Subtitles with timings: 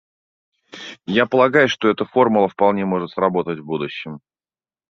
[1.05, 4.19] Я полагаю, что эта формула вполне может сработать в будущем.